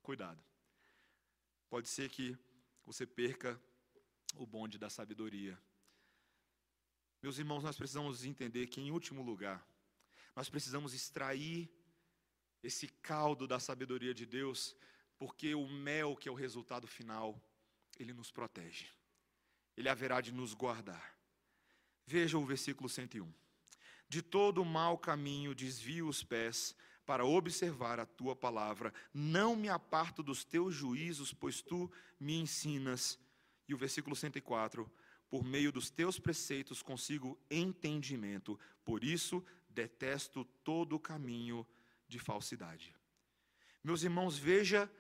[0.04, 0.44] cuidado.
[1.72, 2.38] Pode ser que
[2.86, 3.60] você perca
[4.36, 5.60] o bonde da sabedoria
[7.22, 9.66] meus irmãos, nós precisamos entender que, em último lugar,
[10.36, 11.70] nós precisamos extrair
[12.64, 14.76] esse caldo da sabedoria de Deus,
[15.18, 17.42] porque o mel, que é o resultado final,
[17.98, 18.88] ele nos protege,
[19.76, 21.18] ele haverá de nos guardar.
[22.06, 23.32] Veja o versículo 101.
[24.08, 30.24] De todo mau caminho desvio os pés para observar a tua palavra, não me aparto
[30.24, 33.20] dos teus juízos, pois tu me ensinas.
[33.68, 34.92] E o versículo 104:
[35.30, 41.66] por meio dos teus preceitos consigo entendimento, por isso detesto todo caminho
[42.08, 42.96] de falsidade.
[43.84, 44.92] Meus irmãos, veja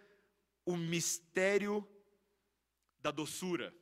[0.63, 1.85] o mistério
[3.01, 3.73] da doçura,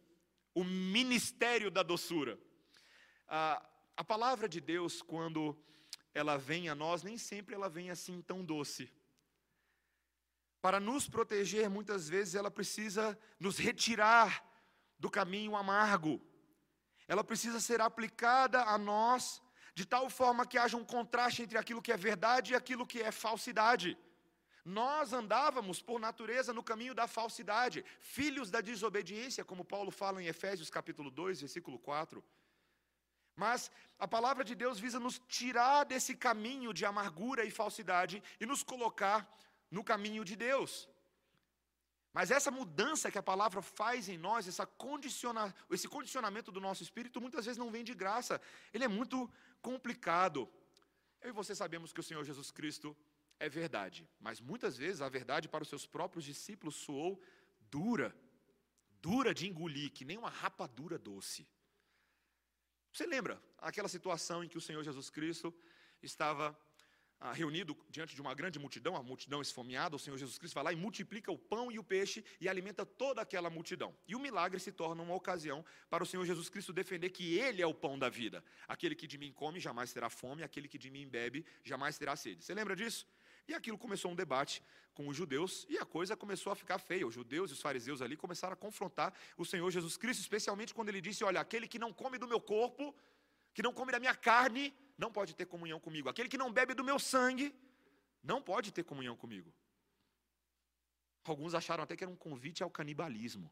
[0.56, 2.40] o ministério da doçura.
[3.28, 5.56] A, a palavra de Deus, quando
[6.14, 8.90] ela vem a nós, nem sempre ela vem assim tão doce.
[10.62, 14.44] Para nos proteger, muitas vezes ela precisa nos retirar
[14.98, 16.26] do caminho amargo
[17.08, 19.42] ela precisa ser aplicada a nós
[19.74, 23.00] de tal forma que haja um contraste entre aquilo que é verdade e aquilo que
[23.02, 23.98] é falsidade.
[24.66, 30.28] Nós andávamos, por natureza, no caminho da falsidade, filhos da desobediência, como Paulo fala em
[30.28, 32.24] Efésios capítulo 2, versículo 4.
[33.36, 38.46] Mas a palavra de Deus visa nos tirar desse caminho de amargura e falsidade e
[38.46, 39.20] nos colocar
[39.70, 40.90] no caminho de Deus.
[42.18, 46.82] Mas essa mudança que a palavra faz em nós, essa condiciona, esse condicionamento do nosso
[46.82, 48.42] espírito, muitas vezes não vem de graça.
[48.74, 49.30] Ele é muito
[49.62, 50.50] complicado.
[51.22, 52.98] Eu e você sabemos que o Senhor Jesus Cristo
[53.40, 57.22] é verdade, mas muitas vezes a verdade para os seus próprios discípulos soou
[57.70, 58.10] dura,
[59.00, 61.48] dura de engolir, que nem uma rapadura doce.
[62.92, 65.54] Você lembra aquela situação em que o Senhor Jesus Cristo
[66.02, 66.60] estava
[67.20, 70.66] ah, reunido diante de uma grande multidão, a multidão esfomeada, o Senhor Jesus Cristo vai
[70.66, 73.96] lá e multiplica o pão e o peixe e alimenta toda aquela multidão.
[74.08, 77.62] E o milagre se torna uma ocasião para o Senhor Jesus Cristo defender que Ele
[77.62, 78.44] é o pão da vida.
[78.68, 82.16] Aquele que de mim come jamais terá fome, aquele que de mim bebe jamais terá
[82.16, 82.44] sede.
[82.44, 83.08] Você lembra disso?
[83.48, 84.62] E aquilo começou um debate
[84.94, 87.08] com os judeus e a coisa começou a ficar feia.
[87.08, 90.90] Os judeus e os fariseus ali começaram a confrontar o Senhor Jesus Cristo, especialmente quando
[90.90, 92.94] ele disse: Olha, aquele que não come do meu corpo,
[93.54, 96.10] que não come da minha carne, não pode ter comunhão comigo.
[96.10, 97.54] Aquele que não bebe do meu sangue,
[98.24, 99.54] não pode ter comunhão comigo.
[101.24, 103.52] Alguns acharam até que era um convite ao canibalismo.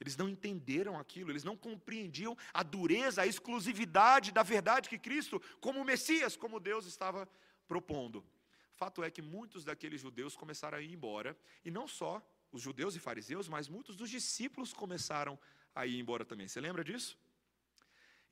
[0.00, 5.40] Eles não entenderam aquilo, eles não compreendiam a dureza, a exclusividade da verdade que Cristo,
[5.60, 7.28] como Messias, como Deus estava
[7.66, 8.24] propondo.
[8.72, 12.20] Fato é que muitos daqueles judeus começaram a ir embora, e não só
[12.50, 15.38] os judeus e fariseus, mas muitos dos discípulos começaram
[15.74, 16.48] a ir embora também.
[16.48, 17.16] Você lembra disso?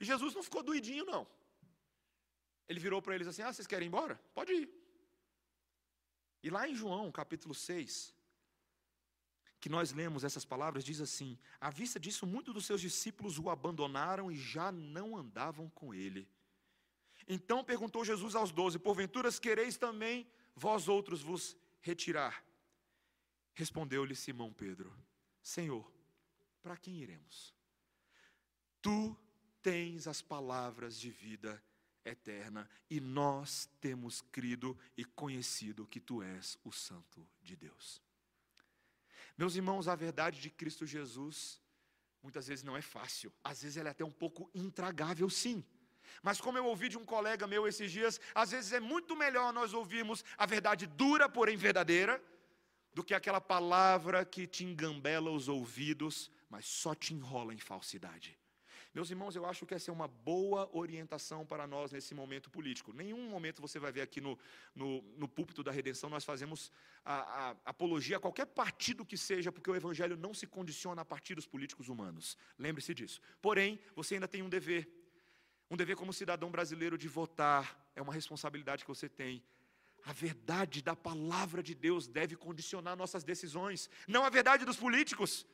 [0.00, 1.26] E Jesus não ficou doidinho, não.
[2.68, 4.20] Ele virou para eles assim: Ah, vocês querem ir embora?
[4.34, 4.70] Pode ir.
[6.42, 8.14] E lá em João, capítulo 6,
[9.60, 13.48] que nós lemos essas palavras, diz assim: À vista disso, muitos dos seus discípulos o
[13.48, 16.28] abandonaram e já não andavam com ele.
[17.28, 22.44] Então perguntou Jesus aos doze: Porventura quereis também vós outros vos retirar?
[23.54, 24.92] Respondeu-lhe Simão Pedro:
[25.40, 25.92] Senhor,
[26.60, 27.54] para quem iremos?
[28.80, 29.16] Tu
[29.62, 31.62] tens as palavras de vida
[32.04, 38.02] eterna e nós temos crido e conhecido que tu és o Santo de Deus.
[39.36, 41.60] Meus irmãos, a verdade de Cristo Jesus
[42.22, 45.64] muitas vezes não é fácil, às vezes ela é até um pouco intragável, sim.
[46.22, 49.52] Mas como eu ouvi de um colega meu esses dias, às vezes é muito melhor
[49.52, 52.22] nós ouvirmos a verdade dura, porém verdadeira,
[52.94, 58.38] do que aquela palavra que te engambela os ouvidos, mas só te enrola em falsidade.
[58.94, 62.92] Meus irmãos, eu acho que essa é uma boa orientação para nós nesse momento político.
[62.92, 64.38] Nenhum momento você vai ver aqui no,
[64.74, 66.70] no, no púlpito da redenção nós fazemos
[67.02, 71.04] a, a, apologia a qualquer partido que seja, porque o evangelho não se condiciona a
[71.06, 72.36] partidos políticos humanos.
[72.58, 73.18] Lembre-se disso.
[73.40, 74.86] Porém, você ainda tem um dever.
[75.70, 77.90] Um dever como cidadão brasileiro de votar.
[77.96, 79.42] É uma responsabilidade que você tem.
[80.04, 83.88] A verdade da palavra de Deus deve condicionar nossas decisões.
[84.06, 85.46] Não a verdade dos políticos,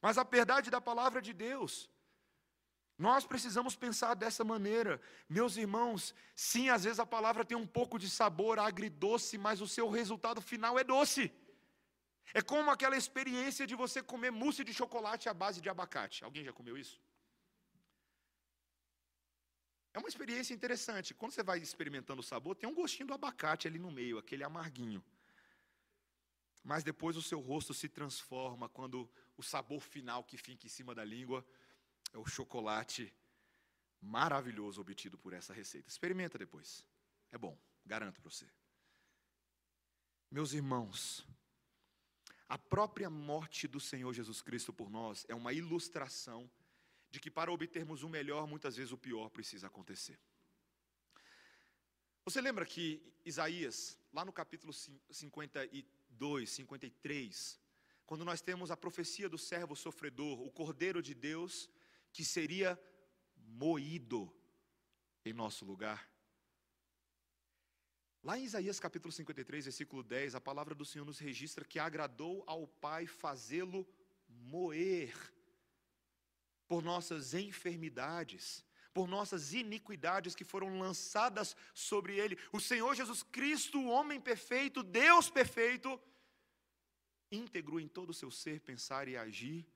[0.00, 1.90] mas a verdade da palavra de Deus.
[2.96, 5.00] Nós precisamos pensar dessa maneira.
[5.28, 9.66] Meus irmãos, sim, às vezes a palavra tem um pouco de sabor agridoce, mas o
[9.66, 11.32] seu resultado final é doce.
[12.32, 16.24] É como aquela experiência de você comer mousse de chocolate à base de abacate.
[16.24, 17.00] Alguém já comeu isso?
[19.92, 21.14] É uma experiência interessante.
[21.14, 24.44] Quando você vai experimentando o sabor, tem um gostinho do abacate ali no meio, aquele
[24.44, 25.04] amarguinho.
[26.62, 30.94] Mas depois o seu rosto se transforma quando o sabor final que fica em cima
[30.94, 31.44] da língua
[32.14, 33.12] é o chocolate
[34.00, 35.88] maravilhoso obtido por essa receita.
[35.88, 36.86] Experimenta depois.
[37.32, 38.46] É bom, garanto para você.
[40.30, 41.26] Meus irmãos,
[42.48, 46.50] a própria morte do Senhor Jesus Cristo por nós é uma ilustração
[47.10, 50.18] de que para obtermos o melhor, muitas vezes o pior precisa acontecer.
[52.24, 57.60] Você lembra que Isaías, lá no capítulo 52, 53,
[58.06, 61.68] quando nós temos a profecia do servo sofredor, o cordeiro de Deus,
[62.14, 62.80] que seria
[63.36, 64.32] moído
[65.24, 66.08] em nosso lugar.
[68.22, 72.44] Lá em Isaías capítulo 53, versículo 10, a palavra do Senhor nos registra que agradou
[72.46, 73.86] ao Pai fazê-lo
[74.28, 75.12] moer
[76.68, 82.38] por nossas enfermidades, por nossas iniquidades que foram lançadas sobre ele.
[82.52, 86.00] O Senhor Jesus Cristo, o homem perfeito, Deus perfeito,
[87.28, 89.66] íntegro em todo o seu ser, pensar e agir,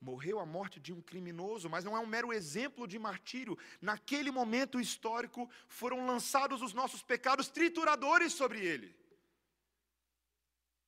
[0.00, 3.58] morreu a morte de um criminoso, mas não é um mero exemplo de martírio.
[3.80, 8.96] Naquele momento histórico foram lançados os nossos pecados trituradores sobre ele,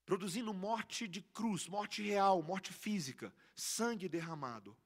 [0.07, 4.77] produzindo morte de cruz, morte real, morte física, sangue derramado.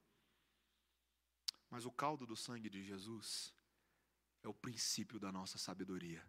[1.71, 3.53] Mas o caldo do sangue de Jesus
[4.43, 6.25] é o princípio da nossa sabedoria.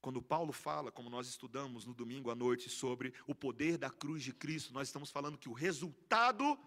[0.00, 4.22] Quando Paulo fala, como nós estudamos no domingo à noite, sobre o poder da cruz
[4.22, 6.58] de Cristo, nós estamos falando que o resultado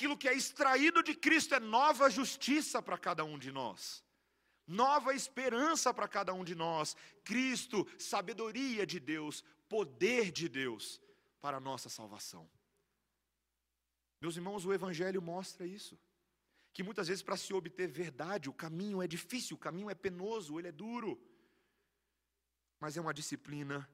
[0.00, 4.02] Aquilo que é extraído de Cristo é nova justiça para cada um de nós,
[4.66, 6.96] nova esperança para cada um de nós.
[7.22, 10.98] Cristo, sabedoria de Deus, poder de Deus
[11.38, 12.50] para a nossa salvação.
[14.22, 16.00] Meus irmãos, o Evangelho mostra isso.
[16.72, 20.58] Que muitas vezes, para se obter verdade, o caminho é difícil, o caminho é penoso,
[20.58, 21.20] ele é duro.
[22.78, 23.86] Mas é uma disciplina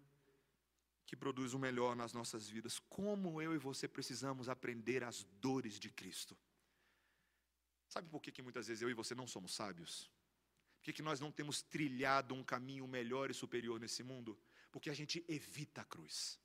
[1.07, 2.79] que produz o melhor nas nossas vidas.
[2.89, 6.37] Como eu e você precisamos aprender as dores de Cristo.
[7.89, 10.11] Sabe por que, que muitas vezes eu e você não somos sábios?
[10.77, 14.39] Por que, que nós não temos trilhado um caminho melhor e superior nesse mundo?
[14.73, 16.39] Porque a gente evita a cruz.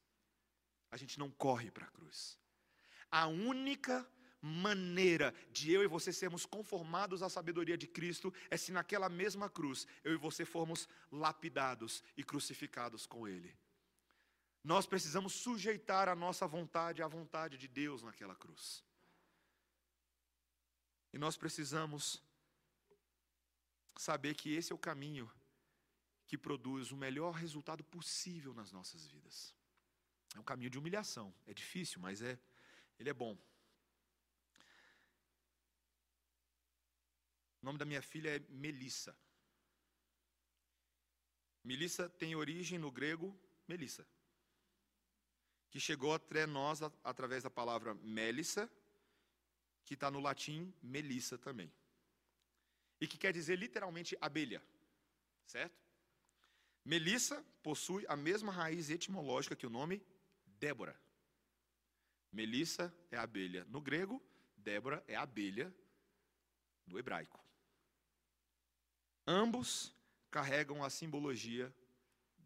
[0.92, 2.38] A gente não corre para a cruz.
[3.10, 4.08] A única
[4.42, 9.50] maneira de eu e você sermos conformados à sabedoria de Cristo é se naquela mesma
[9.50, 13.56] cruz eu e você formos lapidados e crucificados com Ele.
[14.64, 18.84] Nós precisamos sujeitar a nossa vontade à vontade de Deus naquela cruz.
[21.12, 22.22] E nós precisamos
[23.98, 25.30] saber que esse é o caminho
[26.28, 29.54] que produz o melhor resultado possível nas nossas vidas.
[30.36, 32.40] É um caminho de humilhação, é difícil, mas é
[32.98, 33.38] ele é bom.
[37.62, 39.16] O nome da minha filha é Melissa.
[41.64, 43.38] Melissa tem origem no grego
[43.68, 44.08] Melissa,
[45.72, 48.70] que chegou até nós através da palavra Melissa,
[49.86, 51.72] que está no latim Melissa também,
[53.00, 54.62] e que quer dizer literalmente abelha,
[55.48, 55.82] certo?
[56.84, 60.06] Melissa possui a mesma raiz etimológica que o nome
[60.46, 61.00] Débora.
[62.32, 64.22] Melissa é abelha no grego,
[64.58, 65.74] Débora é abelha
[66.86, 67.40] no hebraico.
[69.26, 69.96] Ambos
[70.30, 71.74] carregam a simbologia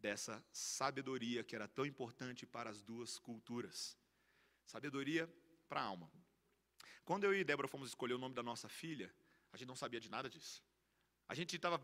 [0.01, 3.97] dessa sabedoria que era tão importante para as duas culturas.
[4.65, 5.31] Sabedoria
[5.67, 6.11] para a alma.
[7.03, 9.13] Quando eu e Débora fomos escolher o nome da nossa filha,
[9.51, 10.63] a gente não sabia de nada disso.
[11.27, 11.81] A gente, tava,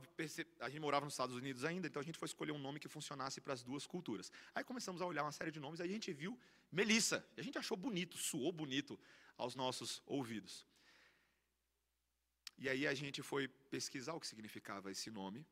[0.60, 2.88] a gente morava nos Estados Unidos ainda, então a gente foi escolher um nome que
[2.88, 4.32] funcionasse para as duas culturas.
[4.54, 6.40] Aí começamos a olhar uma série de nomes, aí a gente viu
[6.72, 7.26] Melissa.
[7.36, 9.00] E a gente achou bonito, suou bonito
[9.36, 10.68] aos nossos ouvidos.
[12.58, 15.44] E aí a gente foi pesquisar o que significava esse nome,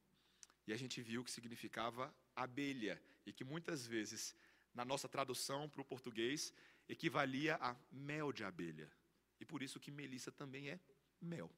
[0.69, 4.35] e a gente viu que significava abelha, e que muitas vezes,
[4.71, 6.53] na nossa tradução para o português,
[6.87, 8.87] equivalia a mel de abelha.
[9.39, 10.79] E por isso que Melissa também é
[11.19, 11.51] mel.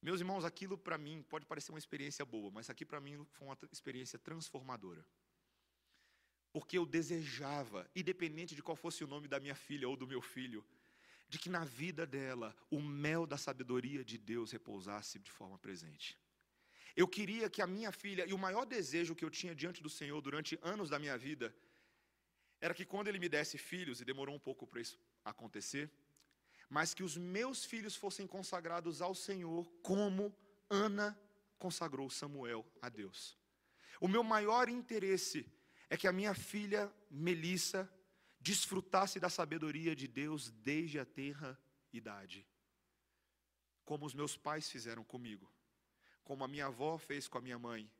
[0.00, 3.48] Meus irmãos, aquilo para mim pode parecer uma experiência boa, mas aqui para mim foi
[3.48, 5.04] uma experiência transformadora.
[6.52, 10.22] Porque eu desejava, independente de qual fosse o nome da minha filha ou do meu
[10.22, 10.64] filho,
[11.28, 16.16] de que na vida dela o mel da sabedoria de Deus repousasse de forma presente.
[16.96, 19.88] Eu queria que a minha filha, e o maior desejo que eu tinha diante do
[19.88, 21.54] Senhor durante anos da minha vida,
[22.60, 25.90] era que quando Ele me desse filhos, e demorou um pouco para isso acontecer,
[26.68, 30.34] mas que os meus filhos fossem consagrados ao Senhor, como
[30.70, 31.18] Ana
[31.58, 33.38] consagrou Samuel a Deus.
[34.00, 35.50] O meu maior interesse
[35.88, 37.90] é que a minha filha Melissa
[38.40, 41.58] desfrutasse da sabedoria de Deus desde a terra
[41.92, 42.46] idade,
[43.84, 45.52] como os meus pais fizeram comigo,
[46.24, 47.90] como a minha avó fez com a minha mãe,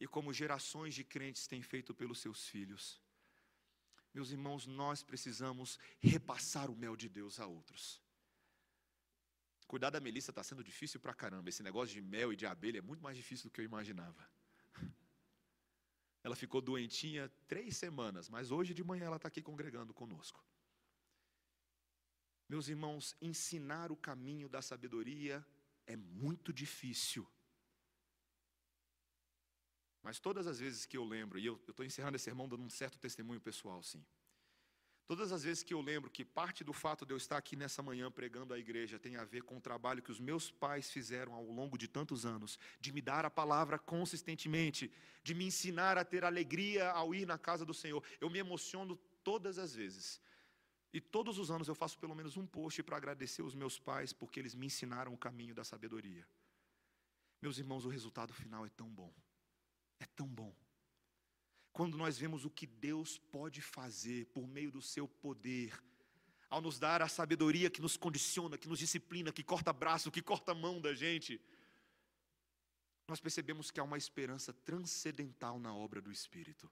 [0.00, 3.00] e como gerações de crentes têm feito pelos seus filhos.
[4.14, 8.00] Meus irmãos, nós precisamos repassar o mel de Deus a outros.
[9.66, 11.50] Cuidar da Melissa está sendo difícil pra caramba.
[11.50, 14.28] Esse negócio de mel e de abelha é muito mais difícil do que eu imaginava.
[16.24, 20.42] Ela ficou doentinha três semanas, mas hoje de manhã ela está aqui congregando conosco.
[22.48, 25.46] Meus irmãos, ensinar o caminho da sabedoria
[25.86, 27.28] é muito difícil.
[30.08, 32.70] Mas todas as vezes que eu lembro, e eu estou encerrando esse sermão dando um
[32.70, 34.02] certo testemunho pessoal, sim.
[35.06, 37.82] Todas as vezes que eu lembro que parte do fato de eu estar aqui nessa
[37.82, 41.34] manhã pregando à igreja tem a ver com o trabalho que os meus pais fizeram
[41.34, 44.90] ao longo de tantos anos, de me dar a palavra consistentemente,
[45.22, 48.96] de me ensinar a ter alegria ao ir na casa do Senhor, eu me emociono
[49.22, 50.22] todas as vezes.
[50.90, 54.14] E todos os anos eu faço pelo menos um post para agradecer os meus pais
[54.14, 56.26] porque eles me ensinaram o caminho da sabedoria.
[57.42, 59.12] Meus irmãos, o resultado final é tão bom.
[60.00, 60.54] É tão bom
[61.78, 65.80] quando nós vemos o que Deus pode fazer por meio do seu poder,
[66.50, 70.20] ao nos dar a sabedoria que nos condiciona, que nos disciplina, que corta braço, que
[70.20, 71.40] corta mão da gente,
[73.06, 76.68] nós percebemos que há uma esperança transcendental na obra do Espírito.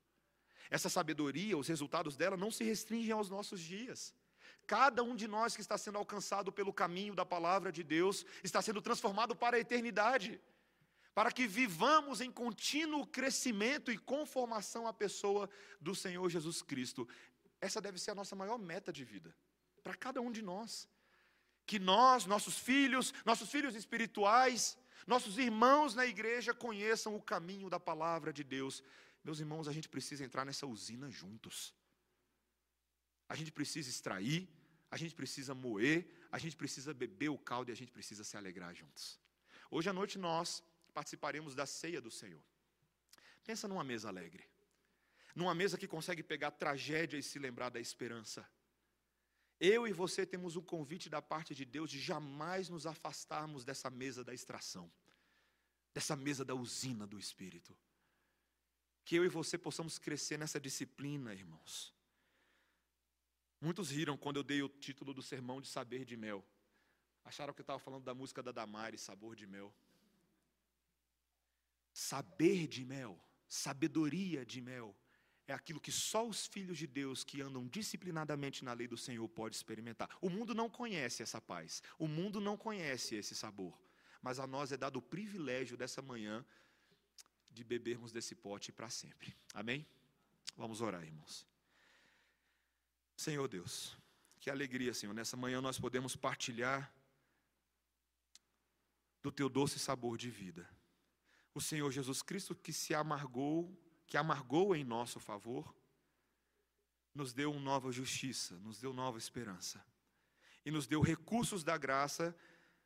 [0.68, 4.12] Essa sabedoria, os resultados dela não se restringem aos nossos dias.
[4.66, 8.60] Cada um de nós que está sendo alcançado pelo caminho da palavra de Deus está
[8.60, 10.40] sendo transformado para a eternidade
[11.16, 15.48] para que vivamos em contínuo crescimento e conformação à pessoa
[15.80, 17.08] do Senhor Jesus Cristo.
[17.58, 19.34] Essa deve ser a nossa maior meta de vida,
[19.82, 20.86] para cada um de nós.
[21.64, 27.80] Que nós, nossos filhos, nossos filhos espirituais, nossos irmãos na igreja conheçam o caminho da
[27.80, 28.82] palavra de Deus.
[29.24, 31.74] Meus irmãos, a gente precisa entrar nessa usina juntos.
[33.26, 34.46] A gente precisa extrair,
[34.90, 38.36] a gente precisa moer, a gente precisa beber o caldo e a gente precisa se
[38.36, 39.18] alegrar juntos.
[39.70, 40.62] Hoje à noite nós
[40.96, 42.42] participaremos da ceia do Senhor.
[43.44, 44.44] Pensa numa mesa alegre.
[45.34, 48.48] Numa mesa que consegue pegar tragédia e se lembrar da esperança.
[49.60, 53.90] Eu e você temos o convite da parte de Deus de jamais nos afastarmos dessa
[53.90, 54.90] mesa da extração,
[55.92, 57.76] dessa mesa da usina do Espírito.
[59.04, 61.94] Que eu e você possamos crescer nessa disciplina, irmãos.
[63.60, 66.42] Muitos riram quando eu dei o título do sermão de Saber de Mel.
[67.22, 69.74] Acharam que eu estava falando da música da Damares, Sabor de Mel.
[71.96, 73.18] Saber de mel,
[73.48, 74.94] sabedoria de mel,
[75.46, 79.26] é aquilo que só os filhos de Deus que andam disciplinadamente na lei do Senhor
[79.30, 80.14] podem experimentar.
[80.20, 83.74] O mundo não conhece essa paz, o mundo não conhece esse sabor,
[84.20, 86.44] mas a nós é dado o privilégio dessa manhã
[87.50, 89.34] de bebermos desse pote para sempre.
[89.54, 89.86] Amém?
[90.54, 91.46] Vamos orar, irmãos.
[93.16, 93.96] Senhor Deus,
[94.38, 96.94] que alegria, Senhor, nessa manhã nós podemos partilhar
[99.22, 100.75] do teu doce sabor de vida.
[101.56, 103.74] O Senhor Jesus Cristo que se amargou,
[104.06, 105.74] que amargou em nosso favor,
[107.14, 109.82] nos deu uma nova justiça, nos deu nova esperança.
[110.66, 112.36] E nos deu recursos da graça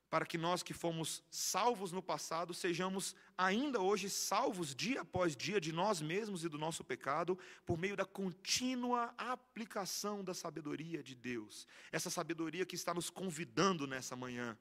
[0.08, 5.60] para que nós que fomos salvos no passado sejamos ainda hoje salvos dia após dia
[5.60, 11.16] de nós mesmos e do nosso pecado, por meio da contínua aplicação da sabedoria de
[11.16, 11.66] Deus.
[11.90, 14.56] Essa sabedoria que está nos convidando nessa manhã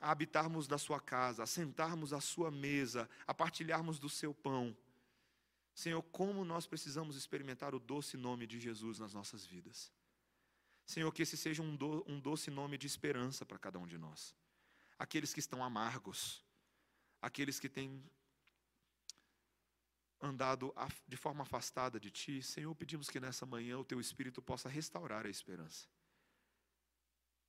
[0.00, 4.76] a habitarmos da sua casa, a sentarmos à sua mesa, a partilharmos do seu pão.
[5.74, 9.92] Senhor, como nós precisamos experimentar o doce nome de Jesus nas nossas vidas.
[10.86, 13.96] Senhor, que esse seja um, do, um doce nome de esperança para cada um de
[13.96, 14.34] nós.
[14.98, 16.44] Aqueles que estão amargos,
[17.22, 18.02] aqueles que têm
[20.20, 20.74] andado
[21.06, 25.24] de forma afastada de Ti, Senhor, pedimos que nessa manhã o Teu Espírito possa restaurar
[25.24, 25.86] a esperança.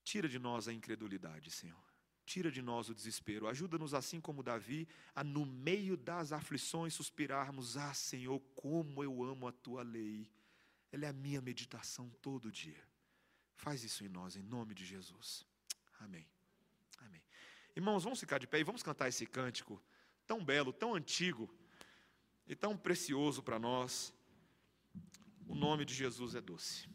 [0.03, 1.90] Tira de nós a incredulidade, Senhor.
[2.32, 3.45] Tira de nós o desespero.
[3.45, 9.49] Ajuda-nos, assim como Davi, a no meio das aflições suspirarmos: Ah, Senhor, como eu amo
[9.49, 10.32] a Tua lei.
[10.93, 12.82] Ela é a minha meditação todo dia.
[13.57, 15.45] Faz isso em nós, em nome de Jesus.
[15.99, 16.25] Amém.
[16.99, 17.21] Amém.
[17.75, 19.84] Irmãos, vamos ficar de pé e vamos cantar esse cântico
[20.25, 21.53] tão belo, tão antigo
[22.47, 24.13] e tão precioso para nós.
[25.49, 26.88] O nome de Jesus é doce.